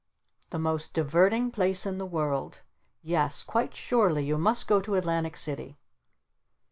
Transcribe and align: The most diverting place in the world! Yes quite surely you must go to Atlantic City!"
The 0.49 0.57
most 0.57 0.95
diverting 0.95 1.51
place 1.51 1.85
in 1.85 1.99
the 1.99 2.07
world! 2.07 2.61
Yes 3.03 3.43
quite 3.43 3.75
surely 3.75 4.25
you 4.25 4.39
must 4.39 4.67
go 4.67 4.81
to 4.81 4.95
Atlantic 4.95 5.37
City!" 5.37 5.77